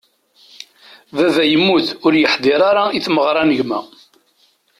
[1.15, 2.61] Baba yemmut ur yeḥdiṛ
[2.97, 3.79] i tmerɣra n gma.